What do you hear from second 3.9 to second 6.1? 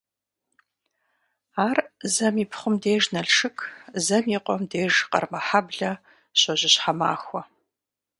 зэм и къуэм деж Къармэхьэблэ